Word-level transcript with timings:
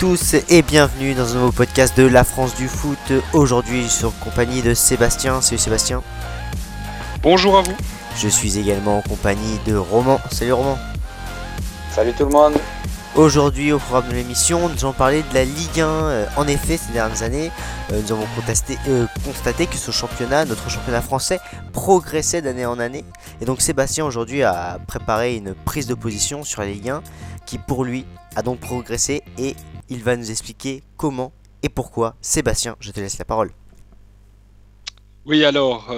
tous 0.00 0.34
et 0.48 0.62
bienvenue 0.62 1.12
dans 1.12 1.36
un 1.36 1.40
nouveau 1.40 1.52
podcast 1.52 1.94
de 1.94 2.06
La 2.06 2.24
France 2.24 2.56
du 2.56 2.68
foot. 2.68 3.12
Aujourd'hui, 3.34 3.82
je 3.82 3.88
suis 3.88 4.04
en 4.06 4.10
compagnie 4.12 4.62
de 4.62 4.72
Sébastien. 4.72 5.42
Salut 5.42 5.58
Sébastien. 5.58 6.02
Bonjour 7.22 7.58
à 7.58 7.60
vous. 7.60 7.74
Je 8.16 8.26
suis 8.26 8.58
également 8.58 8.96
en 8.96 9.02
compagnie 9.02 9.58
de 9.66 9.76
Roman. 9.76 10.18
Salut 10.30 10.54
Roman. 10.54 10.78
Salut 11.92 12.14
tout 12.14 12.24
le 12.24 12.30
monde. 12.30 12.54
Aujourd'hui, 13.14 13.72
au 13.72 13.78
programme 13.78 14.08
de 14.08 14.14
l'émission, 14.14 14.70
nous 14.70 14.78
allons 14.78 14.94
parler 14.94 15.22
de 15.22 15.34
la 15.34 15.44
Ligue 15.44 15.80
1. 15.80 15.84
Euh, 15.84 16.26
en 16.38 16.46
effet, 16.46 16.78
ces 16.78 16.94
dernières 16.94 17.22
années, 17.22 17.50
euh, 17.92 18.00
nous 18.00 18.12
avons 18.12 18.26
euh, 18.88 19.06
constaté 19.26 19.66
que 19.66 19.76
ce 19.76 19.90
championnat, 19.90 20.46
notre 20.46 20.70
championnat 20.70 21.02
français, 21.02 21.40
progressait 21.74 22.40
d'année 22.40 22.64
en 22.64 22.78
année. 22.78 23.04
Et 23.42 23.44
donc 23.44 23.60
Sébastien 23.60 24.06
aujourd'hui 24.06 24.44
a 24.44 24.78
préparé 24.86 25.36
une 25.36 25.54
prise 25.54 25.86
de 25.86 25.94
position 25.94 26.42
sur 26.42 26.62
la 26.62 26.68
Ligue 26.68 26.88
1 26.88 27.02
qui 27.50 27.58
pour 27.58 27.84
lui 27.84 28.04
a 28.36 28.42
donc 28.42 28.60
progressé 28.60 29.22
et 29.36 29.56
il 29.88 30.04
va 30.04 30.16
nous 30.16 30.30
expliquer 30.30 30.84
comment 30.96 31.32
et 31.64 31.68
pourquoi. 31.68 32.14
Sébastien, 32.20 32.76
je 32.78 32.92
te 32.92 33.00
laisse 33.00 33.18
la 33.18 33.24
parole. 33.24 33.50
Oui, 35.26 35.44
alors, 35.44 35.92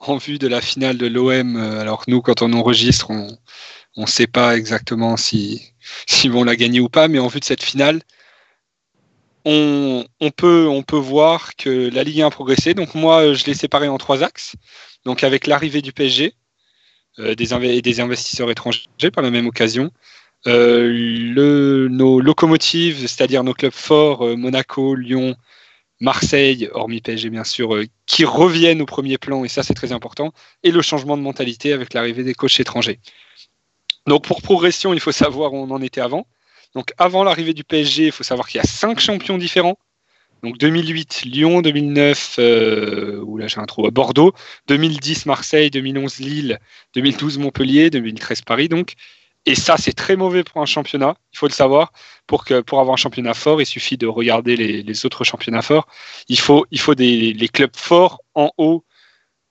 en 0.00 0.16
vue 0.16 0.38
de 0.38 0.48
la 0.48 0.60
finale 0.60 0.98
de 0.98 1.06
l'OM, 1.06 1.56
alors 1.56 2.02
nous, 2.08 2.22
quand 2.22 2.42
on 2.42 2.52
enregistre, 2.54 3.10
on 3.10 3.38
ne 3.96 4.06
sait 4.06 4.26
pas 4.26 4.56
exactement 4.56 5.16
si 5.16 5.62
vont 6.28 6.42
la 6.42 6.56
gagner 6.56 6.80
ou 6.80 6.88
pas, 6.88 7.06
mais 7.06 7.20
en 7.20 7.28
vue 7.28 7.38
de 7.38 7.44
cette 7.44 7.62
finale, 7.62 8.02
on, 9.44 10.04
peut, 10.36 10.66
on 10.66 10.82
peut 10.82 10.96
voir 10.96 11.54
que 11.54 11.88
la 11.88 12.02
Ligue 12.02 12.22
1 12.22 12.26
a 12.26 12.30
progressé. 12.30 12.74
Donc 12.74 12.96
moi, 12.96 13.32
je 13.32 13.44
l'ai 13.44 13.54
séparé 13.54 13.86
en 13.86 13.96
trois 13.96 14.24
axes. 14.24 14.56
Donc 15.04 15.22
avec 15.22 15.46
l'arrivée 15.46 15.82
du 15.82 15.92
PSG 15.92 16.34
euh, 17.18 17.34
des 17.34 17.54
et 17.54 17.82
des 17.82 18.00
investisseurs 18.00 18.50
étrangers 18.50 19.10
par 19.12 19.22
la 19.22 19.30
même 19.30 19.46
occasion, 19.46 19.90
euh, 20.46 21.88
nos 21.88 22.20
locomotives, 22.20 23.00
c'est-à-dire 23.00 23.42
nos 23.42 23.54
clubs 23.54 23.72
forts, 23.72 24.22
euh, 24.22 24.36
Monaco, 24.36 24.94
Lyon, 24.94 25.34
Marseille, 26.00 26.68
hormis 26.72 27.00
PSG 27.00 27.30
bien 27.30 27.44
sûr, 27.44 27.80
qui 28.04 28.24
reviennent 28.24 28.82
au 28.82 28.86
premier 28.86 29.18
plan, 29.18 29.44
et 29.44 29.48
ça 29.48 29.62
c'est 29.62 29.74
très 29.74 29.92
important, 29.92 30.32
et 30.62 30.70
le 30.70 30.82
changement 30.82 31.16
de 31.16 31.22
mentalité 31.22 31.72
avec 31.72 31.94
l'arrivée 31.94 32.22
des 32.22 32.34
coachs 32.34 32.60
étrangers. 32.60 33.00
Donc 34.06 34.24
pour 34.24 34.42
progression, 34.42 34.92
il 34.92 35.00
faut 35.00 35.12
savoir 35.12 35.52
où 35.54 35.56
on 35.56 35.70
en 35.70 35.82
était 35.82 36.02
avant. 36.02 36.26
Donc 36.74 36.92
avant 36.98 37.24
l'arrivée 37.24 37.54
du 37.54 37.64
PSG, 37.64 38.06
il 38.06 38.12
faut 38.12 38.24
savoir 38.24 38.46
qu'il 38.46 38.58
y 38.58 38.60
a 38.60 38.66
cinq 38.66 39.00
champions 39.00 39.38
différents. 39.38 39.78
Donc 40.42 40.58
2008 40.58 41.22
Lyon, 41.24 41.62
2009 41.62 42.36
euh, 42.38 43.38
là 43.38 43.46
j'ai 43.48 43.58
un 43.58 43.64
trou 43.66 43.90
Bordeaux, 43.90 44.32
2010 44.68 45.26
Marseille, 45.26 45.70
2011 45.70 46.18
Lille, 46.18 46.58
2012 46.94 47.38
Montpellier, 47.38 47.90
2013 47.90 48.42
Paris 48.42 48.68
donc. 48.68 48.94
Et 49.48 49.54
ça 49.54 49.76
c'est 49.76 49.92
très 49.92 50.16
mauvais 50.16 50.42
pour 50.42 50.60
un 50.60 50.66
championnat, 50.66 51.16
il 51.32 51.38
faut 51.38 51.46
le 51.46 51.52
savoir. 51.52 51.92
Pour 52.26 52.44
que 52.44 52.60
pour 52.60 52.80
avoir 52.80 52.94
un 52.94 52.96
championnat 52.96 53.34
fort, 53.34 53.60
il 53.62 53.66
suffit 53.66 53.96
de 53.96 54.06
regarder 54.06 54.56
les, 54.56 55.06
autres 55.06 55.24
championnats 55.24 55.62
forts. 55.62 55.86
Il 56.28 56.38
faut 56.38 56.66
il 56.70 56.80
faut 56.80 56.94
des 56.94 57.32
les 57.32 57.48
clubs 57.48 57.76
forts 57.76 58.22
en 58.34 58.50
haut 58.58 58.84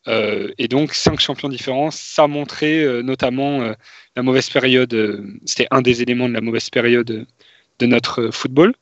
euh, 0.08 0.52
et 0.58 0.68
donc, 0.68 0.94
cinq 0.94 1.20
champions 1.20 1.50
différents, 1.50 1.92
ça 1.92 2.28
montrait 2.28 2.84
euh, 2.84 3.02
notamment 3.02 3.62
euh, 3.62 3.74
la 4.16 4.24
mauvaise 4.24 4.50
période, 4.50 4.96
c'était 5.46 5.68
un 5.72 5.82
des 5.82 6.02
éléments 6.02 6.30
de 6.30 6.34
la 6.34 6.42
mauvaise 6.42 6.70
période 6.70 7.26
de 7.80 7.86
notre 7.86 8.30
football. 8.32 8.74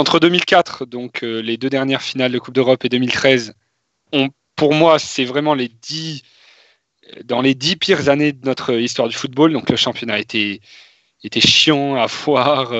Entre 0.00 0.18
2004, 0.18 0.86
donc 0.86 1.20
les 1.22 1.56
deux 1.56 1.68
dernières 1.68 2.02
finales 2.02 2.32
de 2.32 2.38
Coupe 2.38 2.54
d'Europe, 2.54 2.84
et 2.84 2.88
2013, 2.88 3.54
pour 4.56 4.74
moi, 4.74 4.98
c'est 4.98 5.24
vraiment 5.24 5.54
les 5.54 5.68
dix, 5.68 6.22
dans 7.24 7.42
les 7.42 7.54
dix 7.54 7.76
pires 7.76 8.08
années 8.08 8.32
de 8.32 8.46
notre 8.46 8.74
histoire 8.74 9.08
du 9.08 9.14
football. 9.14 9.52
Donc, 9.52 9.68
le 9.68 9.76
championnat 9.76 10.18
était, 10.18 10.60
était 11.22 11.40
chiant 11.40 11.96
à 11.96 12.08
foire. 12.08 12.72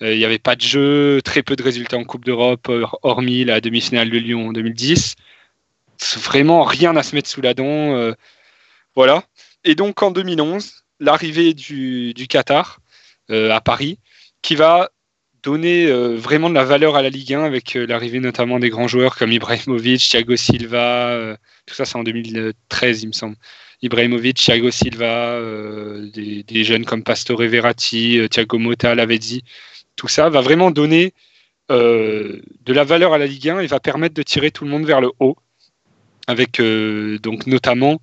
il 0.00 0.16
n'y 0.16 0.24
avait 0.24 0.38
pas 0.38 0.56
de 0.56 0.60
jeu, 0.60 1.20
très 1.24 1.42
peu 1.42 1.56
de 1.56 1.62
résultats 1.62 1.96
en 1.96 2.04
Coupe 2.04 2.24
d'Europe, 2.24 2.70
hormis 3.02 3.44
la 3.44 3.60
demi-finale 3.60 4.08
de 4.10 4.18
Lyon 4.18 4.48
en 4.48 4.52
2010 4.52 5.16
vraiment 6.16 6.62
rien 6.64 6.96
à 6.96 7.02
se 7.02 7.14
mettre 7.14 7.28
sous 7.28 7.40
la 7.40 7.54
dent. 7.54 7.64
Euh, 7.96 8.12
voilà. 8.94 9.24
Et 9.64 9.74
donc 9.74 10.02
en 10.02 10.10
2011, 10.10 10.84
l'arrivée 11.00 11.54
du, 11.54 12.14
Qatar 12.28 12.80
euh, 13.30 13.50
à 13.50 13.60
Paris, 13.60 13.98
qui 14.42 14.54
va 14.54 14.90
donner 15.46 15.86
euh, 15.86 16.16
vraiment 16.16 16.50
de 16.50 16.54
la 16.54 16.64
valeur 16.64 16.96
à 16.96 17.02
la 17.02 17.08
Ligue 17.08 17.32
1 17.32 17.44
avec 17.44 17.74
l'arrivée 17.74 18.20
notamment 18.20 18.58
des 18.58 18.68
grands 18.68 18.88
joueurs 18.88 19.16
comme 19.16 19.32
Ibrahimovic, 19.32 20.00
Thiago 20.00 20.36
Silva, 20.36 21.36
tout 21.64 21.74
ça 21.74 21.84
c'est 21.86 21.96
en 21.96 22.02
2013 22.02 23.02
il 23.04 23.06
me 23.06 23.12
semble. 23.12 23.36
Ibrahimovic, 23.82 24.36
Thiago 24.36 24.70
Silva, 24.70 25.40
des, 26.12 26.64
jeunes 26.64 26.84
comme 26.84 27.02
Pastore 27.02 27.42
Verratti, 27.42 28.20
Thiago 28.30 28.58
Motta, 28.58 28.94
Lavezzi, 28.94 29.44
tout 29.94 30.08
ça 30.08 30.28
va 30.30 30.40
vraiment 30.40 30.70
donner 30.70 31.14
de 31.70 32.42
la 32.66 32.84
valeur 32.84 33.12
à 33.12 33.18
la 33.18 33.26
Ligue 33.26 33.48
1 33.48 33.60
et 33.60 33.66
va 33.66 33.80
permettre 33.80 34.14
de 34.14 34.22
tirer 34.22 34.50
tout 34.50 34.64
le 34.64 34.70
monde 34.70 34.84
vers 34.84 35.00
le 35.00 35.10
haut 35.20 35.36
avec 36.26 36.60
euh, 36.60 37.18
donc 37.18 37.46
notamment 37.46 38.00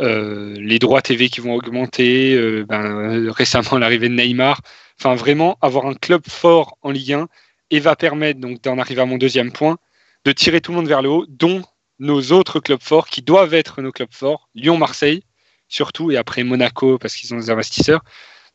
euh, 0.00 0.54
les 0.58 0.80
droits 0.80 1.02
TV 1.02 1.28
qui 1.28 1.40
vont 1.40 1.54
augmenter, 1.54 2.34
euh, 2.34 2.64
ben, 2.68 3.30
récemment 3.30 3.78
l'arrivée 3.78 4.08
de 4.08 4.14
Neymar. 4.14 4.60
Enfin, 4.98 5.14
vraiment 5.14 5.56
avoir 5.60 5.86
un 5.86 5.94
club 5.94 6.22
fort 6.28 6.78
en 6.82 6.90
Ligue 6.90 7.12
1 7.12 7.28
et 7.70 7.80
va 7.80 7.96
permettre, 7.96 8.40
donc 8.40 8.60
d'en 8.62 8.78
arriver 8.78 9.02
à 9.02 9.06
mon 9.06 9.18
deuxième 9.18 9.52
point, 9.52 9.78
de 10.24 10.32
tirer 10.32 10.60
tout 10.60 10.72
le 10.72 10.78
monde 10.78 10.88
vers 10.88 11.02
le 11.02 11.08
haut, 11.10 11.26
dont 11.28 11.62
nos 12.00 12.20
autres 12.32 12.60
clubs 12.60 12.82
forts 12.82 13.08
qui 13.08 13.22
doivent 13.22 13.54
être 13.54 13.82
nos 13.82 13.92
clubs 13.92 14.12
forts, 14.12 14.48
Lyon-Marseille 14.54 15.22
surtout, 15.68 16.10
et 16.10 16.16
après 16.16 16.44
Monaco 16.44 16.98
parce 16.98 17.16
qu'ils 17.16 17.34
ont 17.34 17.38
des 17.38 17.50
investisseurs. 17.50 18.02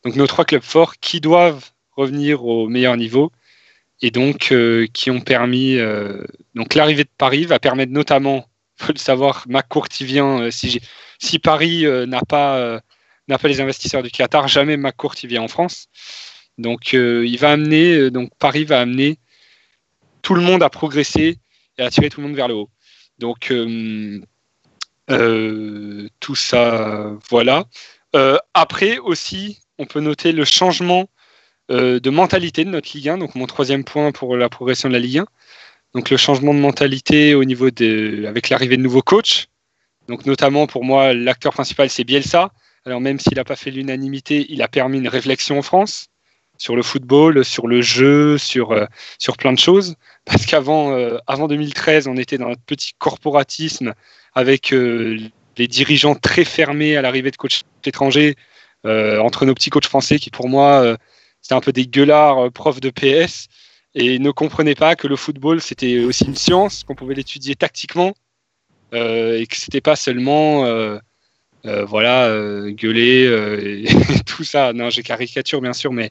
Donc 0.04 0.16
nos 0.16 0.26
trois 0.26 0.44
clubs 0.44 0.62
forts 0.62 0.96
qui 0.96 1.20
doivent 1.20 1.70
revenir 1.96 2.44
au 2.44 2.68
meilleur 2.68 2.96
niveau 2.96 3.32
et 4.00 4.10
donc 4.10 4.54
qui 4.94 5.10
ont 5.10 5.20
permis. 5.20 5.78
donc 6.54 6.74
l'arrivée 6.74 7.04
de 7.04 7.10
Paris 7.18 7.44
va 7.44 7.58
permettre 7.58 7.92
notamment 7.92 8.46
faut 8.80 8.92
le 8.92 8.98
savoir, 8.98 9.44
McCourty 9.48 10.20
euh, 10.20 10.50
si, 10.50 10.80
si 11.18 11.38
Paris 11.38 11.86
euh, 11.86 12.06
n'a 12.06 12.22
pas, 12.22 12.56
euh, 12.56 12.80
n'a 13.28 13.38
pas 13.38 13.48
les 13.48 13.60
investisseurs 13.60 14.02
du 14.02 14.10
Qatar, 14.10 14.48
jamais 14.48 14.76
McCourty 14.76 15.26
vient 15.26 15.42
en 15.42 15.48
France. 15.48 15.86
Donc, 16.58 16.92
il 16.92 17.38
va 17.38 17.52
amener, 17.52 18.10
donc 18.10 18.30
Paris 18.38 18.64
va 18.64 18.80
amener 18.80 19.18
tout 20.20 20.34
le 20.34 20.42
monde 20.42 20.62
à 20.62 20.68
progresser 20.68 21.38
et 21.78 21.82
à 21.82 21.86
attirer 21.86 22.10
tout 22.10 22.20
le 22.20 22.26
monde 22.26 22.36
vers 22.36 22.48
le 22.48 22.54
haut. 22.54 22.68
Donc, 23.18 23.50
tout 26.20 26.34
ça, 26.34 27.12
voilà. 27.30 27.64
après 28.52 28.98
aussi, 28.98 29.60
on 29.78 29.86
peut 29.86 30.00
noter 30.00 30.32
le 30.32 30.44
changement 30.44 31.08
de 31.70 32.10
mentalité 32.10 32.66
de 32.66 32.70
notre 32.70 32.90
Ligue 32.94 33.08
1. 33.08 33.16
Donc, 33.16 33.34
mon 33.36 33.46
troisième 33.46 33.84
point 33.84 34.12
pour 34.12 34.36
la 34.36 34.50
progression 34.50 34.90
de 34.90 34.94
la 34.94 35.00
Ligue 35.00 35.20
1. 35.20 35.26
Donc 35.94 36.10
le 36.10 36.16
changement 36.16 36.54
de 36.54 36.60
mentalité 36.60 37.34
au 37.34 37.44
niveau 37.44 37.70
de, 37.70 38.24
avec 38.26 38.48
l'arrivée 38.48 38.76
de 38.76 38.82
nouveaux 38.82 39.02
coachs. 39.02 39.48
Donc 40.08 40.26
notamment 40.26 40.66
pour 40.66 40.84
moi, 40.84 41.14
l'acteur 41.14 41.52
principal 41.52 41.90
c'est 41.90 42.04
Bielsa. 42.04 42.52
Alors 42.86 43.00
même 43.00 43.18
s'il 43.18 43.34
n'a 43.34 43.44
pas 43.44 43.56
fait 43.56 43.70
l'unanimité, 43.70 44.46
il 44.48 44.62
a 44.62 44.68
permis 44.68 44.98
une 44.98 45.08
réflexion 45.08 45.58
en 45.58 45.62
France 45.62 46.06
sur 46.58 46.76
le 46.76 46.82
football, 46.82 47.44
sur 47.44 47.66
le 47.66 47.80
jeu, 47.80 48.36
sur, 48.38 48.72
euh, 48.72 48.84
plein 49.38 49.52
de 49.52 49.58
choses. 49.58 49.96
Parce 50.26 50.46
qu'avant 50.46 50.92
euh, 50.92 51.18
avant 51.26 51.48
2013, 51.48 52.06
on 52.06 52.16
était 52.16 52.38
dans 52.38 52.48
un 52.48 52.54
petit 52.66 52.92
corporatisme 52.98 53.94
avec 54.34 54.72
euh, 54.72 55.18
les 55.56 55.68
dirigeants 55.68 56.14
très 56.14 56.44
fermés 56.44 56.96
à 56.96 57.02
l'arrivée 57.02 57.30
de 57.30 57.36
coachs 57.36 57.62
étrangers, 57.84 58.36
entre 58.84 59.44
nos 59.44 59.52
petits 59.52 59.68
coachs 59.68 59.86
français 59.86 60.18
qui 60.18 60.30
pour 60.30 60.48
moi, 60.48 60.96
c'était 61.42 61.54
un 61.54 61.60
peu 61.60 61.72
des 61.72 61.86
gueulards 61.86 62.50
profs 62.50 62.80
de 62.80 62.88
PS 62.88 63.48
et 63.94 64.18
ne 64.18 64.30
comprenait 64.30 64.74
pas 64.74 64.96
que 64.96 65.06
le 65.06 65.16
football 65.16 65.60
c'était 65.60 66.00
aussi 66.00 66.24
une 66.24 66.36
science, 66.36 66.84
qu'on 66.84 66.94
pouvait 66.94 67.14
l'étudier 67.14 67.54
tactiquement 67.56 68.14
euh, 68.92 69.38
et 69.38 69.46
que 69.46 69.56
c'était 69.56 69.80
pas 69.80 69.96
seulement 69.96 70.64
euh, 70.64 70.98
euh, 71.66 71.84
voilà 71.84 72.28
gueuler 72.70 73.24
et, 73.86 74.24
tout 74.24 74.44
ça. 74.44 74.72
Non, 74.72 74.90
j'ai 74.90 75.02
caricature 75.02 75.60
bien 75.60 75.72
sûr, 75.72 75.92
mais, 75.92 76.10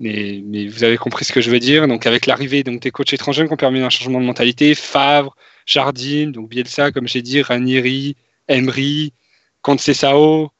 mais 0.00 0.66
vous 0.66 0.84
avez 0.84 0.96
compris 0.96 1.24
ce 1.24 1.32
que 1.32 1.40
je 1.40 1.50
veux 1.50 1.60
dire. 1.60 1.88
Donc 1.88 2.06
avec 2.06 2.26
l'arrivée 2.26 2.62
donc 2.62 2.80
des 2.80 2.90
coachs 2.90 3.12
étrangers 3.12 3.46
qui 3.46 3.52
ont 3.52 3.56
permis 3.56 3.80
un 3.80 3.90
changement 3.90 4.20
de 4.20 4.26
mentalité, 4.26 4.74
Favre, 4.74 5.34
Jardim, 5.66 6.30
donc 6.30 6.48
Bielsa 6.48 6.92
comme 6.92 7.08
j'ai 7.08 7.22
dit, 7.22 7.42
Ranieri, 7.42 8.16
Emery, 8.48 9.12
Conceição, 9.62 10.50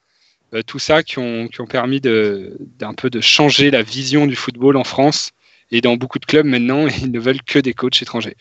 tout 0.66 0.78
ça 0.78 1.02
qui 1.02 1.18
ont, 1.18 1.48
qui 1.48 1.60
ont 1.60 1.66
permis 1.66 2.00
d'un 2.00 2.94
peu 2.94 3.10
de 3.10 3.20
changer 3.20 3.70
la 3.70 3.82
vision 3.82 4.26
du 4.26 4.36
football 4.36 4.76
en 4.76 4.84
France 4.84 5.32
et 5.70 5.80
dans 5.80 5.96
beaucoup 5.96 6.18
de 6.18 6.26
clubs 6.26 6.46
maintenant, 6.46 6.86
ils 7.02 7.10
ne 7.10 7.20
veulent 7.20 7.42
que 7.42 7.58
des 7.58 7.74
coachs 7.74 8.00
étrangers. 8.02 8.36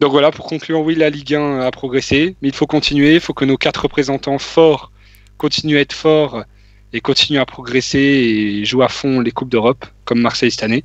Donc 0.00 0.10
voilà, 0.10 0.30
pour 0.30 0.46
conclure, 0.46 0.80
oui, 0.80 0.96
la 0.96 1.08
Ligue 1.08 1.34
1 1.34 1.60
a 1.60 1.70
progressé, 1.70 2.36
mais 2.42 2.48
il 2.48 2.54
faut 2.54 2.66
continuer. 2.66 3.14
Il 3.14 3.20
faut 3.20 3.32
que 3.32 3.44
nos 3.44 3.56
quatre 3.56 3.82
représentants 3.82 4.38
forts 4.38 4.90
continuent 5.38 5.76
à 5.76 5.80
être 5.80 5.92
forts 5.92 6.44
et 6.92 7.00
continuent 7.00 7.40
à 7.40 7.46
progresser 7.46 7.98
et 7.98 8.64
jouer 8.64 8.84
à 8.84 8.88
fond 8.88 9.20
les 9.20 9.30
Coupes 9.30 9.48
d'Europe, 9.48 9.86
comme 10.04 10.20
Marseille 10.20 10.50
cette 10.50 10.62
année, 10.62 10.84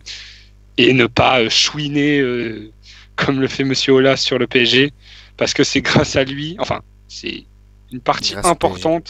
et 0.78 0.94
ne 0.94 1.06
pas 1.06 1.42
euh, 1.42 1.50
chouiner 1.50 2.20
euh, 2.20 2.72
comme 3.16 3.40
le 3.42 3.48
fait 3.48 3.64
Monsieur 3.64 3.94
Ola 3.94 4.16
sur 4.16 4.40
le 4.40 4.48
PSG, 4.48 4.92
parce 5.38 5.54
que 5.54 5.64
c'est 5.64 5.82
grâce 5.82 6.16
à 6.16 6.24
lui, 6.24 6.56
enfin, 6.60 6.82
c'est 7.08 7.46
une 7.92 8.00
partie 8.00 8.36
importante 8.44 9.10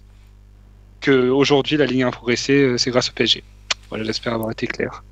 que 1.02 1.30
aujourd'hui 1.30 1.78
la 1.78 1.86
Ligue 1.86 2.04
1 2.04 2.08
a 2.08 2.12
progressé, 2.12 2.54
euh, 2.54 2.78
c'est 2.78 2.92
grâce 2.92 3.10
au 3.10 3.14
PSG. 3.14 3.44
Voilà, 3.90 4.04
j'espère 4.04 4.34
avoir 4.34 4.52
été 4.52 4.68
clair. 4.68 5.04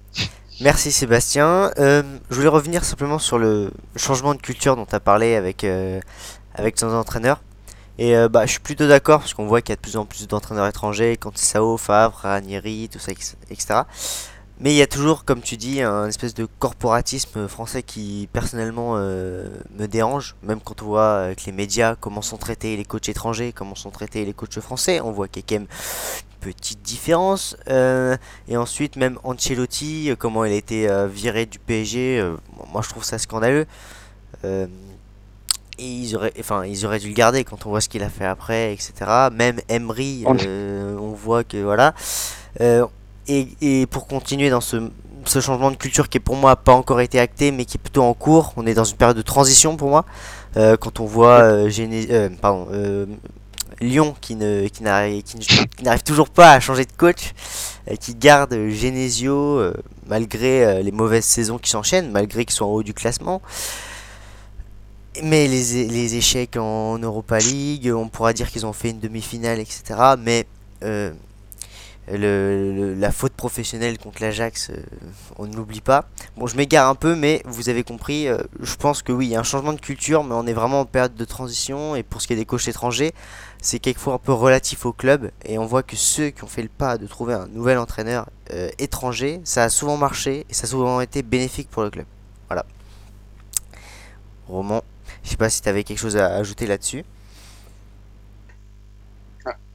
Merci 0.59 0.91
Sébastien. 0.91 1.69
Euh, 1.77 2.01
je 2.31 2.35
voulais 2.35 2.47
revenir 2.47 2.83
simplement 2.83 3.19
sur 3.19 3.37
le 3.37 3.69
changement 3.95 4.33
de 4.33 4.41
culture 4.41 4.75
dont 4.75 4.87
tu 4.87 4.95
as 4.95 4.99
parlé 4.99 5.35
avec, 5.35 5.63
euh, 5.63 5.99
avec 6.55 6.75
ton 6.75 6.91
entraîneur. 6.93 7.43
Et 7.99 8.17
euh, 8.17 8.27
bah, 8.27 8.47
je 8.47 8.53
suis 8.53 8.59
plutôt 8.59 8.87
d'accord 8.87 9.19
parce 9.19 9.35
qu'on 9.35 9.45
voit 9.45 9.61
qu'il 9.61 9.69
y 9.69 9.73
a 9.73 9.75
de 9.75 9.81
plus 9.81 9.97
en 9.97 10.05
plus 10.05 10.27
d'entraîneurs 10.27 10.65
étrangers, 10.65 11.19
Sao, 11.35 11.77
Favre, 11.77 12.21
Ranieri, 12.23 12.89
tout 12.91 12.97
ça, 12.97 13.11
etc. 13.11 13.81
Mais 14.59 14.73
il 14.73 14.77
y 14.77 14.81
a 14.81 14.87
toujours, 14.87 15.25
comme 15.25 15.41
tu 15.41 15.57
dis, 15.57 15.83
un 15.83 16.07
espèce 16.07 16.33
de 16.33 16.47
corporatisme 16.57 17.47
français 17.47 17.83
qui 17.83 18.27
personnellement 18.33 18.95
me 18.95 19.85
dérange. 19.85 20.35
Même 20.41 20.59
quand 20.59 20.81
on 20.81 20.85
voit 20.85 21.17
avec 21.17 21.45
les 21.45 21.51
médias 21.51 21.93
comment 21.95 22.23
sont 22.23 22.37
traités 22.37 22.75
les 22.75 22.85
coachs 22.85 23.09
étrangers, 23.09 23.53
comment 23.53 23.75
sont 23.75 23.91
traités 23.91 24.25
les 24.25 24.33
coachs 24.33 24.59
français, 24.59 25.01
on 25.01 25.11
voit 25.11 25.27
qu'il 25.27 25.43
petite 26.39 26.81
différence. 26.81 27.57
Euh, 27.69 28.17
et 28.47 28.57
ensuite, 28.57 28.95
même 28.95 29.19
Ancelotti, 29.23 30.11
comment 30.17 30.45
il 30.45 30.53
a 30.53 30.55
été 30.55 30.89
euh, 30.89 31.07
viré 31.07 31.45
du 31.45 31.59
PSG, 31.59 32.23
moi 32.71 32.81
je 32.81 32.89
trouve 32.89 33.03
ça 33.03 33.17
scandaleux. 33.17 33.65
et 34.43 34.67
ils 35.79 36.15
auraient, 36.15 36.33
enfin, 36.39 36.65
ils 36.65 36.85
auraient 36.85 36.99
dû 36.99 37.09
le 37.09 37.13
garder 37.13 37.43
quand 37.43 37.65
on 37.65 37.69
voit 37.69 37.81
ce 37.81 37.89
qu'il 37.89 38.03
a 38.03 38.09
fait 38.09 38.25
après, 38.25 38.73
etc. 38.73 39.29
Même 39.31 39.59
Emery, 39.69 40.25
on 40.27 41.11
voit 41.13 41.43
que 41.43 41.57
voilà. 41.57 41.93
Et, 43.29 43.85
pour 43.91 44.07
continuer 44.07 44.49
dans 44.49 44.61
ce, 44.61 44.89
changement 45.25 45.71
de 45.71 45.75
culture 45.75 46.07
qui 46.07 46.17
est 46.17 46.21
pour 46.21 46.37
moi 46.37 46.55
pas 46.55 46.71
encore 46.71 47.01
été 47.01 47.19
acté 47.19 47.51
mais 47.51 47.65
qui 47.65 47.77
est 47.77 47.81
plutôt 47.81 48.03
en 48.03 48.13
cours, 48.13 48.53
on 48.55 48.65
est 48.65 48.73
dans 48.73 48.85
une 48.85 48.95
période 48.95 49.17
de 49.17 49.21
transition 49.21 49.75
pour 49.75 49.89
moi. 49.89 50.05
Euh, 50.55 50.77
quand 50.77 51.01
on 51.01 51.05
voit 51.05 51.41
euh, 51.41 51.69
euh, 51.79 52.29
pardon, 52.41 52.67
Lyon 53.79 54.15
qui 54.19 54.35
ne 54.35 54.67
qui 54.67 54.83
n'arrive 54.83 56.03
toujours 56.03 56.29
pas 56.29 56.53
à 56.53 56.59
changer 56.59 56.85
de 56.85 56.91
coach, 56.91 57.33
qui 57.99 58.15
garde 58.15 58.53
Genesio 58.69 59.61
malgré 60.07 60.81
les 60.81 60.91
mauvaises 60.91 61.25
saisons 61.25 61.57
qui 61.57 61.69
s'enchaînent, 61.69 62.11
malgré 62.11 62.45
qu'ils 62.45 62.55
soient 62.55 62.67
en 62.67 62.71
haut 62.71 62.83
du 62.83 62.93
classement. 62.93 63.41
Mais 65.23 65.47
les, 65.47 65.87
les 65.87 66.15
échecs 66.15 66.57
en 66.57 66.97
Europa 66.99 67.39
League, 67.39 67.91
on 67.95 68.07
pourra 68.07 68.33
dire 68.33 68.49
qu'ils 68.49 68.65
ont 68.65 68.73
fait 68.73 68.89
une 68.89 68.99
demi-finale, 68.99 69.59
etc. 69.59 70.15
Mais 70.19 70.45
la 72.07 73.11
faute 73.11 73.33
professionnelle 73.33 73.97
contre 73.97 74.21
l'Ajax, 74.21 74.69
euh, 74.69 74.75
on 75.37 75.45
ne 75.45 75.55
l'oublie 75.55 75.81
pas. 75.81 76.05
Bon, 76.37 76.47
je 76.47 76.55
m'égare 76.55 76.89
un 76.89 76.95
peu, 76.95 77.15
mais 77.15 77.41
vous 77.45 77.69
avez 77.69 77.83
compris, 77.83 78.27
euh, 78.27 78.37
je 78.61 78.75
pense 78.75 79.01
que 79.01 79.11
oui, 79.11 79.27
il 79.27 79.31
y 79.31 79.35
a 79.35 79.39
un 79.39 79.43
changement 79.43 79.73
de 79.73 79.81
culture, 79.81 80.23
mais 80.23 80.33
on 80.33 80.47
est 80.47 80.53
vraiment 80.53 80.81
en 80.81 80.85
période 80.85 81.15
de 81.15 81.25
transition. 81.25 81.95
Et 81.95 82.03
pour 82.03 82.21
ce 82.21 82.27
qui 82.27 82.33
est 82.33 82.37
des 82.37 82.45
coachs 82.45 82.67
étrangers, 82.67 83.13
c'est 83.61 83.79
quelquefois 83.79 84.13
un 84.13 84.19
peu 84.19 84.31
relatif 84.31 84.85
au 84.85 84.93
club. 84.93 85.31
Et 85.43 85.57
on 85.57 85.65
voit 85.65 85.83
que 85.83 85.95
ceux 85.97 86.29
qui 86.29 86.43
ont 86.43 86.47
fait 86.47 86.61
le 86.61 86.69
pas 86.69 86.97
de 86.97 87.07
trouver 87.07 87.33
un 87.33 87.47
nouvel 87.47 87.77
entraîneur 87.77 88.27
euh, 88.53 88.69
étranger, 88.79 89.41
ça 89.43 89.63
a 89.63 89.69
souvent 89.69 89.97
marché 89.97 90.45
et 90.49 90.53
ça 90.53 90.65
a 90.65 90.69
souvent 90.69 91.01
été 91.01 91.23
bénéfique 91.23 91.69
pour 91.69 91.83
le 91.83 91.89
club. 91.89 92.05
Voilà. 92.47 92.65
Roman, 94.47 94.81
je 95.23 95.31
sais 95.31 95.37
pas 95.37 95.49
si 95.49 95.61
tu 95.61 95.67
avais 95.67 95.83
quelque 95.83 95.99
chose 95.99 96.15
à 96.15 96.35
ajouter 96.35 96.67
là-dessus. 96.67 97.03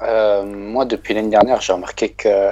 Euh, 0.03 0.45
moi, 0.45 0.85
depuis 0.85 1.15
l'année 1.15 1.29
dernière, 1.29 1.61
j'ai 1.61 1.73
remarqué 1.73 2.11
que 2.11 2.51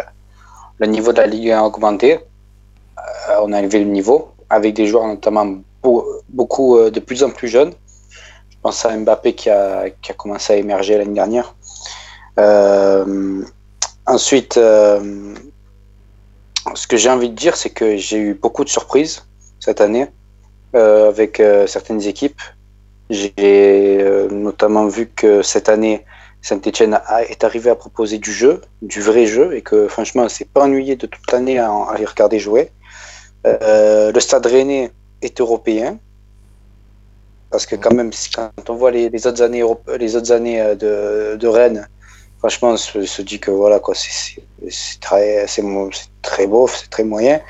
le 0.79 0.87
niveau 0.87 1.13
de 1.13 1.19
la 1.19 1.27
Ligue 1.27 1.51
a 1.51 1.65
augmenté. 1.65 2.15
Euh, 2.15 3.41
on 3.43 3.53
a 3.53 3.61
élevé 3.61 3.81
le 3.81 3.91
niveau 3.91 4.33
avec 4.49 4.75
des 4.75 4.87
joueurs 4.87 5.07
notamment 5.07 5.57
beaucoup 6.29 6.77
euh, 6.77 6.91
de 6.91 7.01
plus 7.01 7.23
en 7.23 7.31
plus 7.31 7.49
jeunes. 7.49 7.73
Je 8.51 8.57
pense 8.63 8.85
à 8.85 8.97
Mbappé 8.97 9.35
qui 9.35 9.51
a, 9.51 9.91
qui 10.03 10.13
a 10.13 10.15
commencé 10.15 10.53
à 10.53 10.57
émerger 10.57 10.99
l'année 10.99 11.15
dernière. 11.15 11.55
ensuite, 14.07 14.55
ce 16.75 16.87
que 16.87 16.97
j'ai 16.97 17.11
envie 17.11 17.31
de 17.31 17.35
dire, 17.35 17.57
c'est 17.57 17.71
que 17.71 17.97
j'ai 17.97 18.19
eu 18.19 18.35
beaucoup 18.35 18.65
de 18.65 18.69
surprises 18.69 19.25
cette 19.61 19.81
année 19.81 20.09
avec 20.75 21.43
certaines 21.67 22.03
équipes. 22.03 22.41
J'ai 23.09 24.05
notamment 24.31 24.87
vu 24.89 25.07
que 25.07 25.41
cette 25.41 25.71
année, 25.71 26.05
Saint-Etienne 26.43 26.99
est 27.29 27.45
arrivé 27.45 27.71
à 27.71 27.75
proposer 27.75 28.19
du 28.19 28.33
jeu, 28.33 28.63
du 28.83 29.01
vrai 29.01 29.27
jeu, 29.27 29.55
et 29.55 29.63
que 29.63 29.89
franchement, 29.89 30.29
c'est 30.29 30.49
pas 30.49 30.63
ennuyé 30.63 30.97
de 30.97 31.07
toute 31.07 31.31
l'année 31.33 31.59
à, 31.59 31.71
les 31.99 32.07
regarder 32.07 32.39
jouer. 32.39 32.71
Euh, 33.47 34.11
le 34.13 34.21
Stade 34.21 34.47
Rennais 34.47 34.91
est 35.23 35.41
européen, 35.41 35.99
parce 37.51 37.67
que 37.67 37.77
quand 37.77 37.93
même, 37.93 38.11
quand 38.35 38.71
on 38.71 38.75
voit 38.75 38.91
les, 38.91 39.27
autres 39.27 39.43
années, 39.43 39.63
années 40.31 40.61
euh, 40.61 41.37
de, 41.37 41.47
Rennes, 41.47 41.89
franchement, 42.39 42.71
on 42.71 42.77
se, 42.77 43.23
dit 43.23 43.39
que 43.39 43.51
voilà, 43.51 43.79
quoi, 43.79 43.95
c'est 43.95 45.01
très, 45.01 46.47
beau, 46.47 46.69
c'est 46.69 46.89
très 46.89 47.05
moyen. 47.05 47.41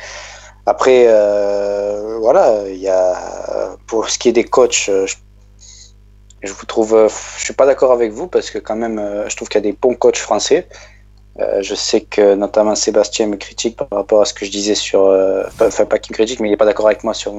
Après, 0.66 1.04
euh, 1.06 2.18
voilà, 2.18 2.64
il 2.66 2.78
y 2.78 2.88
a, 2.88 3.76
pour 3.86 4.10
ce 4.10 4.18
qui 4.18 4.30
est 4.30 4.32
des 4.32 4.44
coachs, 4.44 4.90
je 6.42 6.52
vous 6.52 6.66
trouve, 6.66 6.94
euh, 6.94 7.08
je 7.38 7.44
suis 7.44 7.54
pas 7.54 7.66
d'accord 7.66 7.92
avec 7.92 8.12
vous 8.12 8.26
parce 8.26 8.50
que 8.50 8.58
quand 8.58 8.76
même, 8.76 8.98
euh, 8.98 9.28
je 9.28 9.36
trouve 9.36 9.48
qu'il 9.48 9.58
y 9.58 9.64
a 9.66 9.70
des 9.70 9.76
bons 9.80 9.94
coachs 9.94 10.16
français. 10.16 10.66
Euh, 11.38 11.62
je 11.62 11.74
sais 11.74 12.00
que 12.00 12.34
notamment 12.34 12.74
Sébastien 12.74 13.26
me 13.26 13.36
critique 13.36 13.76
par 13.76 13.88
rapport 13.90 14.22
à 14.22 14.24
ce 14.24 14.34
que 14.34 14.44
je 14.44 14.50
disais 14.50 14.74
sur, 14.74 15.02
enfin 15.60 15.84
pas 15.84 15.98
qu'il 15.98 16.12
me 16.12 16.16
critique, 16.16 16.40
mais 16.40 16.48
il 16.48 16.52
est 16.52 16.56
pas 16.56 16.64
d'accord 16.64 16.86
avec 16.86 17.04
moi 17.04 17.14
sur 17.14 17.34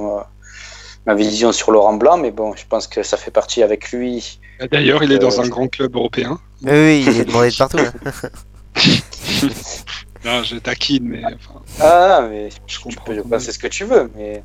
ma, 1.06 1.16
vision 1.16 1.52
sur 1.52 1.72
Laurent 1.72 1.94
Blanc. 1.94 2.18
Mais 2.18 2.32
bon, 2.32 2.56
je 2.56 2.66
pense 2.68 2.88
que 2.88 3.04
ça 3.04 3.18
fait 3.18 3.32
partie 3.32 3.64
avec 3.64 3.92
lui. 3.92 4.40
D'ailleurs, 4.72 5.04
il 5.04 5.12
est 5.12 5.20
dans 5.20 5.42
un 5.42 5.48
grand 5.48 5.68
club 5.68 5.96
européen. 5.96 6.40
Oui, 6.64 7.04
il 7.06 7.20
est 7.20 7.26
demandé 7.26 7.50
de 7.50 7.58
partout. 7.58 7.78
non, 10.26 10.44
je 10.44 10.58
taquine, 10.58 11.08
mais. 11.08 11.24
Enfin, 11.26 11.62
ah, 11.80 12.28
mais 12.30 12.50
je 12.68 12.80
comprends. 12.80 13.14
Tu 13.14 13.22
peux 13.22 13.28
penser 13.28 13.52
ce 13.52 13.60
que 13.60 13.68
tu 13.68 13.84
veux, 13.84 14.12
mais 14.16 14.44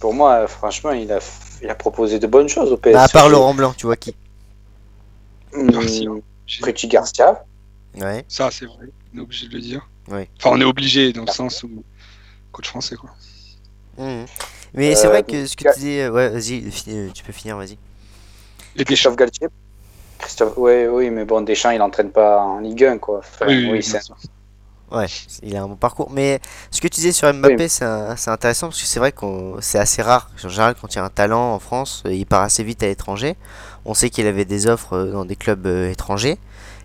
pour 0.00 0.14
moi, 0.14 0.46
franchement, 0.46 0.92
il 0.92 1.10
a 1.12 1.20
il 1.62 1.70
a 1.70 1.74
proposé 1.74 2.18
de 2.18 2.26
bonnes 2.26 2.48
choses 2.48 2.72
au 2.72 2.76
PSG. 2.76 2.94
Bah, 2.96 3.04
à 3.04 3.08
part 3.08 3.28
Laurent 3.28 3.54
Blanc, 3.54 3.74
tu 3.76 3.86
vois 3.86 3.96
qui 3.96 4.14
Garcia. 5.54 6.10
Pretty 6.60 6.88
Garcia. 6.88 7.44
Ouais. 7.96 8.24
Ça, 8.28 8.50
c'est 8.50 8.66
vrai. 8.66 8.88
On 9.14 9.18
est 9.18 9.22
obligé 9.22 9.48
de 9.48 9.54
le 9.54 9.60
dire. 9.60 9.88
Ouais. 10.08 10.28
Enfin, 10.38 10.50
on 10.52 10.60
est 10.60 10.64
obligé 10.64 11.12
dans 11.12 11.24
le 11.24 11.32
sens 11.32 11.62
où 11.62 11.82
coach 12.52 12.68
français, 12.68 12.96
quoi. 12.96 13.10
Mmh. 13.98 14.24
Mais 14.74 14.94
c'est 14.94 15.06
vrai 15.06 15.22
que 15.22 15.46
ce 15.46 15.56
que 15.56 15.64
tu 15.72 15.78
disais, 15.78 16.08
ouais, 16.08 16.28
vas-y, 16.28 16.70
tu 17.14 17.24
peux 17.24 17.32
finir, 17.32 17.56
vas-y. 17.56 17.78
Et 18.76 18.84
Christophe 18.84 19.16
Galtier. 19.16 19.48
Christophe, 20.18 20.54
oui, 20.56 20.86
oui, 20.86 21.10
mais 21.10 21.24
bon, 21.24 21.40
Deschamps, 21.40 21.70
il 21.70 21.78
n'entraîne 21.78 22.10
pas 22.10 22.40
en 22.42 22.58
Ligue 22.58 22.84
1, 22.84 22.98
quoi. 22.98 23.22
oui, 23.46 23.70
oui 23.70 23.82
c'est 23.82 24.00
Ouais, 24.92 25.06
il 25.42 25.56
a 25.56 25.62
un 25.62 25.68
bon 25.68 25.74
parcours. 25.74 26.10
Mais 26.12 26.40
ce 26.70 26.80
que 26.80 26.86
tu 26.86 26.96
disais 27.00 27.12
sur 27.12 27.32
Mbappé, 27.32 27.68
c'est 27.68 27.84
intéressant 27.84 28.68
parce 28.68 28.80
que 28.80 28.86
c'est 28.86 29.00
vrai 29.00 29.12
que 29.12 29.26
c'est 29.60 29.78
assez 29.78 30.00
rare. 30.00 30.30
En 30.44 30.48
général, 30.48 30.76
quand 30.80 30.94
il 30.94 30.96
y 30.96 31.00
a 31.00 31.04
un 31.04 31.10
talent 31.10 31.54
en 31.54 31.58
France, 31.58 32.04
euh, 32.06 32.12
il 32.12 32.24
part 32.24 32.42
assez 32.42 32.62
vite 32.62 32.82
à 32.84 32.86
l'étranger. 32.86 33.36
On 33.84 33.94
sait 33.94 34.10
qu'il 34.10 34.26
avait 34.28 34.44
des 34.44 34.68
offres 34.68 34.94
euh, 34.94 35.10
dans 35.10 35.24
des 35.24 35.34
clubs 35.34 35.66
euh, 35.66 35.90
étrangers. 35.90 36.38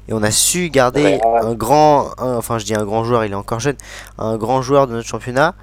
Et 0.08 0.14
on 0.14 0.24
a 0.24 0.32
su 0.32 0.70
garder 0.70 1.20
un 1.24 1.54
grand, 1.54 2.10
enfin 2.18 2.58
je 2.58 2.66
dis 2.66 2.74
un 2.74 2.84
grand 2.84 3.04
joueur, 3.04 3.24
il 3.24 3.34
est 3.34 3.36
encore 3.36 3.60
jeune, 3.60 3.78
un 4.18 4.36
grand 4.36 4.64
joueur 4.64 4.88
de 4.88 4.94
notre 4.94 5.08
championnat. 5.08 5.54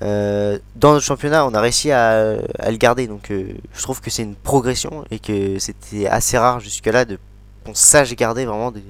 dans 0.00 0.58
notre 0.92 1.00
championnat, 1.00 1.46
on 1.46 1.54
a 1.54 1.60
réussi 1.60 1.90
à, 1.90 2.34
le 2.34 2.76
garder. 2.76 3.06
Donc 3.06 3.30
je 3.30 3.82
trouve 3.82 4.02
que 4.02 4.10
c'est 4.10 4.22
une 4.22 4.36
progression 4.36 5.04
et 5.10 5.18
que 5.18 5.58
c'était 5.58 6.06
assez 6.06 6.36
rare 6.36 6.60
jusque-là 6.60 7.06
de 7.06 7.18
qu'on 7.64 7.74
sache 7.74 8.14
garder 8.14 8.44
vraiment 8.44 8.72
des, 8.72 8.84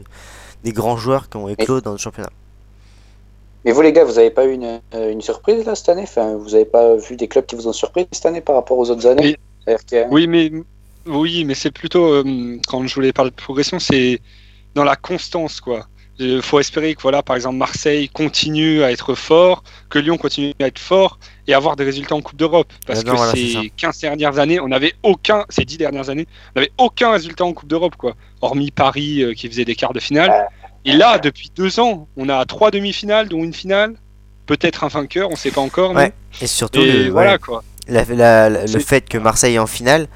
des 0.64 0.72
grands 0.72 0.96
joueurs 0.96 1.28
qui 1.28 1.36
ont 1.36 1.48
éclos 1.48 1.80
dans 1.80 1.92
notre 1.92 2.02
championnat. 2.02 2.30
Mais 3.64 3.73
vous, 3.73 3.83
les 3.83 3.92
gars, 3.92 4.04
vous 4.04 4.14
n'avez 4.14 4.31
pas 4.31 4.45
eu 4.45 4.52
une, 4.52 4.81
euh, 4.95 5.12
une, 5.12 5.21
surprise 5.21 5.64
là 5.64 5.75
cette 5.75 5.88
année? 5.88 6.02
Enfin, 6.02 6.37
Vous 6.37 6.50
n'avez 6.50 6.64
pas 6.64 6.97
vu 6.97 7.16
des 7.16 7.28
clubs 7.28 7.47
qui 7.47 7.54
vous 7.54 7.69
ont 7.69 7.73
surpris 7.73 8.09
cette 8.11 8.26
année 8.26 8.40
par 8.40 8.57
rapport 8.57 8.78
aux 8.78 8.90
autres 8.90 9.07
années? 9.07 9.37
Oui, 10.11 10.26
mais, 10.26 10.50
oui, 11.07 11.45
mais 11.45 11.54
c'est 11.54 11.71
plutôt, 11.71 12.07
euh, 12.07 12.59
quand 12.66 12.85
je 12.87 12.95
voulais 12.95 13.12
parler 13.12 13.31
de 13.31 13.37
progression, 13.37 13.78
c'est 13.78 14.21
dans 14.75 14.85
la 14.85 14.97
constance. 14.97 15.61
quoi. 15.61 15.87
Il 16.19 16.42
faut 16.42 16.61
espérer 16.61 16.95
que, 16.95 17.02
voilà, 17.02 17.23
par 17.23 17.37
exemple, 17.37 17.57
Marseille 17.57 18.09
continue 18.09 18.83
à 18.83 18.90
être 18.90 19.14
fort, 19.14 19.62
que 19.88 19.99
Lyon 19.99 20.19
continue 20.19 20.52
à 20.61 20.66
être 20.66 20.78
fort 20.78 21.19
et 21.47 21.54
avoir 21.54 21.75
des 21.76 21.85
résultats 21.85 22.14
en 22.14 22.21
Coupe 22.21 22.38
d'Europe. 22.38 22.73
Parce 22.87 23.02
que 23.02 23.16
ces 23.35 23.73
15 23.76 24.00
dernières 24.00 24.38
années, 24.38 24.61
on 24.61 24.69
n'avait 24.69 24.92
aucun, 25.02 25.45
ces 25.49 25.64
10 25.64 25.78
dernières 25.78 26.11
années, 26.11 26.26
on 26.54 26.61
n'avait 26.61 26.73
aucun 26.78 27.12
résultat 27.12 27.45
en 27.45 27.52
Coupe 27.52 27.69
d'Europe, 27.69 27.97
quoi. 27.97 28.14
Hormis 28.40 28.71
Paris 28.71 29.23
euh, 29.23 29.35
qui 29.35 29.49
faisait 29.49 29.64
des 29.64 29.75
quarts 29.75 29.92
de 29.92 30.00
finale. 30.00 30.49
Et 30.84 30.92
là, 30.92 31.18
depuis 31.18 31.50
deux 31.54 31.80
ans, 31.80 32.08
on 32.16 32.28
a 32.28 32.44
trois 32.44 32.70
demi-finales, 32.70 33.28
dont 33.28 33.44
une 33.44 33.54
finale, 33.54 33.94
peut-être 34.46 34.84
un 34.84 34.88
vainqueur, 34.88 35.28
on 35.28 35.32
ne 35.32 35.36
sait 35.36 35.50
pas 35.50 35.60
encore. 35.60 35.92
Ouais. 35.92 36.12
Et 36.40 36.46
surtout, 36.46 36.80
le, 36.80 37.08
voilà, 37.08 37.38
quoi. 37.38 37.62
le 37.88 38.78
fait 38.80 39.08
que 39.08 39.18
Marseille 39.18 39.54
est 39.54 39.60
en 39.60 39.66
finale, 39.66 40.08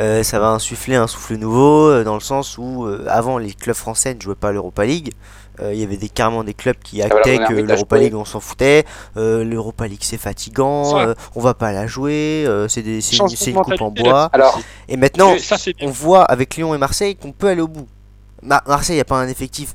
euh, 0.00 0.22
ça 0.22 0.38
va 0.38 0.48
insuffler 0.48 0.96
un 0.96 1.06
souffle 1.06 1.36
nouveau, 1.36 1.88
euh, 1.88 2.04
dans 2.04 2.14
le 2.14 2.20
sens 2.20 2.58
où 2.58 2.84
euh, 2.84 3.06
avant 3.08 3.38
les 3.38 3.54
clubs 3.54 3.76
français 3.76 4.14
ne 4.14 4.20
jouaient 4.20 4.34
pas 4.34 4.52
l'Europa 4.52 4.84
League. 4.84 5.12
Il 5.62 5.76
y 5.76 5.84
avait 5.84 5.96
des, 5.96 6.10
carrément 6.10 6.44
des 6.44 6.52
clubs 6.52 6.76
qui 6.84 7.00
actaient 7.00 7.38
que 7.38 7.54
l'Europa 7.54 7.96
League 7.96 8.14
on 8.14 8.26
s'en 8.26 8.40
foutait. 8.40 8.84
L'Europa 9.14 9.88
League 9.88 10.02
c'est 10.02 10.18
fatigant, 10.18 11.14
on 11.34 11.40
va 11.40 11.54
pas 11.54 11.72
la 11.72 11.86
jouer, 11.86 12.46
c'est 12.68 12.82
une, 12.82 13.54
coupe 13.54 13.80
en 13.80 13.90
bois. 13.90 14.30
et 14.86 14.98
maintenant, 14.98 15.34
on 15.80 15.88
voit 15.88 16.24
avec 16.24 16.56
Lyon 16.56 16.74
et 16.74 16.78
Marseille 16.78 17.16
qu'on 17.16 17.32
peut 17.32 17.46
aller 17.46 17.62
au 17.62 17.68
bout. 17.68 17.86
Marseille, 18.42 18.96
il 18.96 18.98
n'y 18.98 19.00
a 19.00 19.06
pas 19.06 19.16
un 19.16 19.28
effectif 19.28 19.74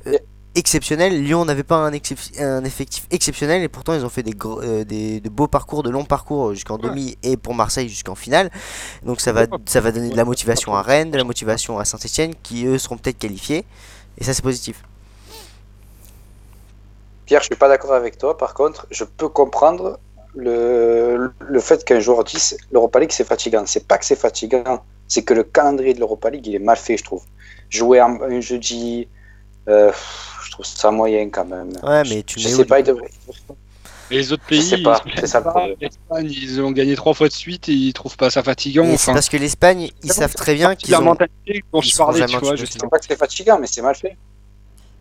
exceptionnel. 0.54 1.22
Lyon 1.22 1.44
n'avait 1.44 1.62
pas 1.62 1.76
un, 1.76 1.92
un, 1.92 2.64
effectif 2.64 3.06
exceptionnel 3.10 3.62
et 3.62 3.68
pourtant 3.68 3.94
ils 3.94 4.04
ont 4.04 4.08
fait 4.08 4.22
des, 4.22 4.34
euh, 4.44 4.84
des 4.84 5.20
de 5.20 5.28
beaux 5.28 5.48
parcours, 5.48 5.82
de 5.82 5.90
longs 5.90 6.04
parcours 6.04 6.54
jusqu'en 6.54 6.78
demi 6.78 7.16
et 7.22 7.36
pour 7.36 7.54
Marseille 7.54 7.88
jusqu'en 7.88 8.14
finale. 8.14 8.50
Donc 9.04 9.20
ça 9.20 9.32
va, 9.32 9.46
ça 9.66 9.80
va 9.80 9.92
donner 9.92 10.10
de 10.10 10.16
la 10.16 10.24
motivation 10.24 10.74
à 10.74 10.82
Rennes, 10.82 11.10
de 11.10 11.18
la 11.18 11.24
motivation 11.24 11.78
à 11.78 11.84
Saint-Etienne 11.84 12.34
qui 12.42 12.66
eux 12.66 12.78
seront 12.78 12.96
peut-être 12.96 13.18
qualifiés 13.18 13.64
et 14.18 14.24
ça 14.24 14.34
c'est 14.34 14.42
positif. 14.42 14.82
Pierre, 17.26 17.40
je 17.40 17.46
suis 17.46 17.56
pas 17.56 17.68
d'accord 17.68 17.94
avec 17.94 18.18
toi. 18.18 18.36
Par 18.36 18.52
contre, 18.52 18.86
je 18.90 19.04
peux 19.04 19.28
comprendre 19.28 19.98
le, 20.34 21.32
le 21.40 21.60
fait 21.60 21.84
qu'un 21.84 22.00
joueur 22.00 22.24
dise 22.24 22.56
l'Europa 22.70 23.00
League 23.00 23.12
c'est 23.12 23.26
fatigant. 23.26 23.64
C'est 23.66 23.86
pas 23.86 23.98
que 23.98 24.04
c'est 24.04 24.16
fatigant, 24.16 24.82
c'est 25.08 25.22
que 25.22 25.34
le 25.34 25.44
calendrier 25.44 25.94
de 25.94 26.00
l'Europa 26.00 26.30
League 26.30 26.46
il 26.46 26.54
est 26.54 26.58
mal 26.58 26.76
fait, 26.76 26.96
je 26.96 27.04
trouve. 27.04 27.22
Jouer 27.68 28.00
un, 28.00 28.40
jeudi, 28.40 29.08
euh, 29.68 29.92
trouve 30.52 30.66
ça 30.66 30.90
moyen 30.90 31.28
quand 31.30 31.44
même. 31.44 31.72
Ouais, 31.82 32.02
mais 32.08 32.22
tu 32.22 32.38
je 32.38 32.48
sais 32.48 32.64
pas, 32.64 32.80
il 32.80 32.86
devrait. 32.86 33.10
Les 34.10 34.30
autres 34.30 34.44
pays, 34.44 34.62
c'est 34.62 35.26
ça 35.26 35.42
L'Espagne, 35.80 36.30
ils 36.30 36.60
ont 36.60 36.70
gagné 36.70 36.94
trois 36.96 37.14
fois 37.14 37.28
de 37.28 37.32
suite 37.32 37.68
et 37.70 37.72
ils 37.72 37.92
trouvent 37.94 38.16
pas 38.16 38.28
ça 38.28 38.42
fatigant. 38.42 38.86
Enfin, 38.92 39.14
parce 39.14 39.30
que 39.30 39.38
l'Espagne, 39.38 39.90
ils 40.02 40.12
savent 40.12 40.34
très 40.34 40.54
bien 40.54 40.74
qu'ils 40.76 40.94
ont. 40.94 40.98
La 40.98 41.04
mentalité 41.04 41.64
dont 41.72 41.80
je 41.80 41.96
parlais, 41.96 42.26
tu 42.26 42.36
vois, 42.36 42.56
je 42.56 42.66
sais 42.66 42.78
pas 42.78 42.98
que 42.98 43.06
c'est 43.08 43.16
fatigant, 43.16 43.58
mais 43.58 43.66
c'est 43.66 43.82
mal 43.82 43.94
fait. 43.94 44.16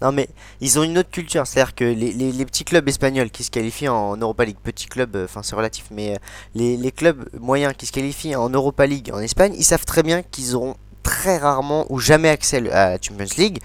Non 0.01 0.12
mais 0.12 0.27
ils 0.62 0.79
ont 0.79 0.84
une 0.84 0.98
autre 0.98 1.12
culture, 1.12 1.46
c'est-à-dire 1.46 1.75
que 1.75 1.84
les, 1.84 2.12
les, 2.12 2.46
petits 2.46 2.63
clubs 2.63 2.88
espagnols 2.89 3.29
qui 3.29 3.43
se 3.43 3.51
qualifient 3.51 3.89
en 3.89 4.17
Europa 4.17 4.46
League, 4.46 4.58
petits 4.63 4.88
clubs, 4.88 5.15
euh, 5.15 5.25
enfin 5.25 5.43
c'est 5.43 5.55
relatif, 5.55 5.86
mais 5.91 6.15
euh, 6.15 6.17
les, 6.55 6.75
les, 6.75 6.91
clubs 6.91 7.29
moyens 7.39 7.75
qui 7.77 7.86
se 7.86 7.91
qualifient 7.91 8.36
en 8.36 8.50
Europa 8.50 8.88
League 8.88 9.12
en 9.13 9.20
Espagne, 9.20 9.53
ils 9.55 9.63
savent 9.63 9.86
très 9.86 10.01
bien 10.01 10.24
qu'ils 10.24 10.55
auront 10.55 10.75
très 11.22 11.38
rarement 11.38 11.86
ou 11.90 12.00
jamais 12.00 12.30
accès 12.30 12.58
à 12.72 12.92
la 12.92 12.98
Champions 13.00 13.36
League. 13.38 13.60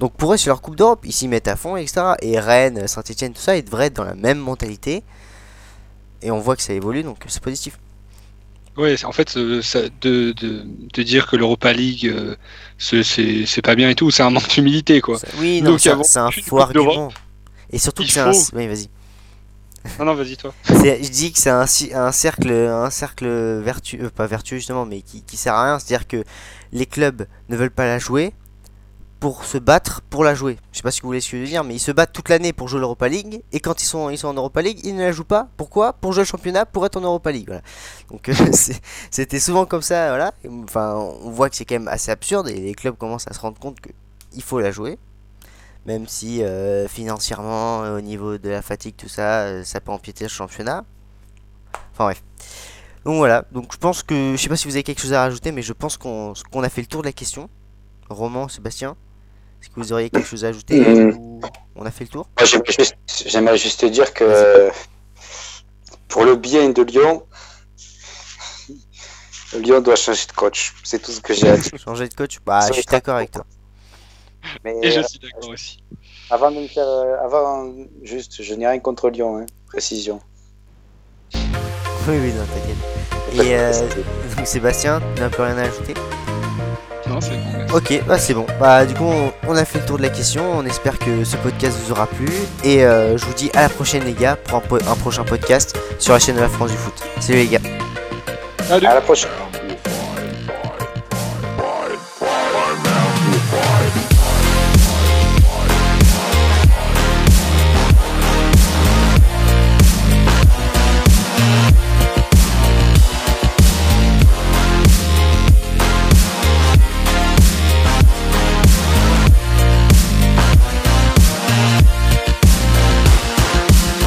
Donc 0.00 0.14
pour 0.14 0.32
eux 0.32 0.36
c'est 0.38 0.46
leur 0.48 0.62
Coupe 0.62 0.76
d'Europe, 0.76 1.00
ils 1.04 1.12
s'y 1.12 1.28
mettent 1.28 1.48
à 1.48 1.56
fond, 1.56 1.76
etc. 1.76 2.14
Et 2.22 2.38
Rennes, 2.40 2.88
Saint-Etienne, 2.88 3.34
tout 3.34 3.40
ça, 3.40 3.56
ils 3.56 3.64
devraient 3.64 3.86
être 3.86 3.96
dans 3.96 4.04
la 4.04 4.14
même 4.14 4.38
mentalité. 4.38 5.02
Et 6.22 6.30
on 6.30 6.38
voit 6.38 6.56
que 6.56 6.62
ça 6.62 6.72
évolue, 6.72 7.02
donc 7.02 7.18
c'est 7.26 7.42
positif. 7.42 7.78
Ouais, 8.78 9.04
en 9.04 9.12
fait, 9.12 9.36
de, 9.36 9.60
de, 10.00 10.32
de, 10.94 11.02
dire 11.02 11.26
que 11.26 11.36
l'Europa 11.36 11.74
League, 11.74 12.06
euh, 12.06 12.36
c'est 12.78 13.62
pas 13.62 13.74
bien 13.74 13.90
et 13.90 13.94
tout, 13.94 14.10
c'est 14.10 14.22
un 14.22 14.30
manque 14.30 14.48
d'humilité, 14.48 15.02
quoi. 15.02 15.18
Oui, 15.38 15.60
non, 15.60 15.76
c'est 15.76 15.90
un 15.90 16.30
faux 16.30 16.60
argument. 16.60 17.12
Et 17.70 17.78
surtout 17.78 18.04
que 18.04 18.10
c'est 18.10 18.20
un. 18.20 18.32
Oui, 18.54 18.66
vas-y. 18.68 18.88
Non, 19.98 20.04
non, 20.04 20.14
vas-y, 20.14 20.36
toi. 20.36 20.52
Je 20.64 21.10
dis 21.10 21.32
que 21.32 21.38
c'est 21.38 21.50
un, 21.50 21.66
un, 21.94 22.12
cercle, 22.12 22.52
un 22.52 22.90
cercle 22.90 23.26
vertueux, 23.60 24.10
pas 24.10 24.26
vertueux 24.26 24.56
justement, 24.56 24.86
mais 24.86 25.02
qui, 25.02 25.22
qui 25.22 25.36
sert 25.36 25.54
à 25.54 25.64
rien. 25.64 25.78
C'est-à-dire 25.78 26.06
que 26.06 26.24
les 26.72 26.86
clubs 26.86 27.26
ne 27.48 27.56
veulent 27.56 27.70
pas 27.70 27.86
la 27.86 27.98
jouer, 27.98 28.32
pour 29.22 29.44
se 29.44 29.56
battre 29.56 30.00
pour 30.10 30.24
la 30.24 30.34
jouer. 30.34 30.58
Je 30.72 30.78
sais 30.78 30.82
pas 30.82 30.90
que 30.90 31.00
vous 31.00 31.06
voulez 31.06 31.20
ce 31.20 31.30
que 31.30 31.36
je 31.36 31.42
veux 31.42 31.48
dire, 31.48 31.62
mais 31.62 31.76
ils 31.76 31.78
se 31.78 31.92
battent 31.92 32.12
toute 32.12 32.28
l'année 32.28 32.52
pour 32.52 32.66
jouer 32.66 32.80
l'Europa 32.80 33.06
League 33.06 33.44
et 33.52 33.60
quand 33.60 33.80
ils 33.80 33.86
sont, 33.86 34.10
ils 34.10 34.18
sont 34.18 34.26
en 34.26 34.34
Europa 34.34 34.60
League, 34.62 34.80
ils 34.82 34.96
ne 34.96 35.00
la 35.00 35.12
jouent 35.12 35.22
pas. 35.22 35.46
Pourquoi? 35.56 35.92
Pour 35.92 36.12
jouer 36.12 36.22
le 36.22 36.26
championnat, 36.26 36.66
pour 36.66 36.84
être 36.84 36.96
en 36.96 37.02
Europa 37.02 37.30
League. 37.30 37.46
Voilà. 37.46 37.62
Donc 38.10 38.28
euh, 38.28 38.34
c'était 39.12 39.38
souvent 39.38 39.64
comme 39.64 39.80
ça. 39.80 40.08
Voilà. 40.08 40.34
Enfin, 40.64 40.96
on 41.22 41.30
voit 41.30 41.48
que 41.50 41.54
c'est 41.54 41.64
quand 41.64 41.76
même 41.76 41.86
assez 41.86 42.10
absurde 42.10 42.48
et 42.48 42.54
les 42.56 42.74
clubs 42.74 42.96
commencent 42.96 43.28
à 43.28 43.32
se 43.32 43.38
rendre 43.38 43.60
compte 43.60 43.76
qu'il 43.80 44.42
faut 44.42 44.58
la 44.58 44.72
jouer. 44.72 44.98
Même 45.86 46.06
si 46.06 46.42
euh, 46.42 46.86
financièrement, 46.86 47.80
au 47.80 48.00
niveau 48.00 48.38
de 48.38 48.48
la 48.48 48.62
fatigue, 48.62 48.94
tout 48.96 49.08
ça, 49.08 49.40
euh, 49.40 49.64
ça 49.64 49.80
peut 49.80 49.92
empiéter 49.92 50.24
le 50.24 50.30
championnat. 50.30 50.84
Enfin 51.92 52.04
bref. 52.04 52.22
Donc 53.04 53.16
voilà, 53.16 53.44
donc 53.50 53.72
je 53.72 53.78
pense 53.78 54.04
que, 54.04 54.34
je 54.36 54.40
sais 54.40 54.48
pas 54.48 54.56
si 54.56 54.68
vous 54.68 54.76
avez 54.76 54.84
quelque 54.84 55.00
chose 55.00 55.12
à 55.12 55.22
rajouter, 55.22 55.50
mais 55.50 55.62
je 55.62 55.72
pense 55.72 55.96
qu'on 55.96 56.32
a 56.34 56.68
fait 56.68 56.82
le 56.82 56.86
tour 56.86 57.02
de 57.02 57.06
la 57.06 57.12
question. 57.12 57.50
Roman, 58.08 58.48
Sébastien 58.48 58.96
est-ce 59.62 59.70
que 59.70 59.78
vous 59.78 59.92
auriez 59.92 60.10
quelque 60.10 60.26
chose 60.26 60.44
à 60.44 60.48
ajouter 60.48 60.80
mm. 60.80 61.40
On 61.76 61.86
a 61.86 61.90
fait 61.92 62.02
le 62.02 62.10
tour? 62.10 62.28
J'aimerais 63.26 63.56
juste, 63.56 63.84
dire 63.84 64.12
que 64.12 64.70
pour 66.08 66.24
le 66.24 66.34
bien 66.34 66.68
de 66.70 66.82
Lyon, 66.82 67.24
Lyon 69.54 69.80
doit 69.80 69.94
changer 69.94 70.26
de 70.26 70.32
coach. 70.32 70.74
C'est 70.82 71.00
tout 71.00 71.12
ce 71.12 71.20
que 71.20 71.32
j'ai 71.32 71.48
à 71.48 71.56
dire. 71.56 71.78
Changer 71.78 72.08
de 72.08 72.14
coach? 72.14 72.40
Bah, 72.44 72.66
je 72.66 72.72
suis 72.72 72.84
d'accord 72.84 73.16
avec 73.16 73.30
toi. 73.30 73.46
Et 74.64 74.90
je 74.90 75.00
suis 75.00 75.18
d'accord 75.18 75.50
aussi. 75.50 75.82
Avant 76.30 76.50
de 76.50 76.60
me 76.60 76.66
faire. 76.66 76.86
Euh, 76.86 77.16
avant, 77.24 77.72
juste, 78.02 78.42
je 78.42 78.54
n'ai 78.54 78.66
rien 78.66 78.78
contre 78.78 79.10
Lyon, 79.10 79.38
hein, 79.38 79.46
précision. 79.66 80.20
Oui, 81.34 81.40
oui, 82.08 82.32
non, 82.32 82.44
t'inquiète. 82.44 83.46
Et 83.46 83.54
euh, 83.54 83.72
donc, 84.36 84.46
Sébastien, 84.46 85.00
tu 85.14 85.22
n'as 85.22 85.30
plus 85.30 85.42
rien 85.42 85.58
à 85.58 85.62
ajouter? 85.62 85.94
Ok, 87.74 88.02
bah 88.06 88.18
c'est 88.18 88.34
bon. 88.34 88.46
Bah 88.60 88.84
du 88.84 88.94
coup, 88.94 89.10
on, 89.46 89.56
a 89.56 89.64
fait 89.64 89.78
le 89.78 89.86
tour 89.86 89.96
de 89.96 90.02
la 90.02 90.08
question. 90.08 90.42
On 90.52 90.64
espère 90.64 90.98
que 90.98 91.24
ce 91.24 91.36
podcast 91.36 91.76
vous 91.78 91.92
aura 91.92 92.06
plu. 92.06 92.28
Et 92.64 92.84
euh, 92.84 93.16
je 93.16 93.24
vous 93.24 93.34
dis 93.34 93.50
à 93.54 93.62
la 93.62 93.68
prochaine 93.68 94.04
les 94.04 94.12
gars 94.12 94.36
pour 94.36 94.58
un, 94.58 94.96
prochain 94.96 95.24
podcast 95.24 95.76
sur 95.98 96.12
la 96.12 96.18
chaîne 96.18 96.36
de 96.36 96.40
la 96.40 96.48
France 96.48 96.70
du 96.70 96.76
foot. 96.76 96.94
Salut 97.20 97.38
les 97.38 97.46
gars. 97.46 97.60
À 98.70 98.78
la 98.78 99.00
prochaine. 99.00 99.30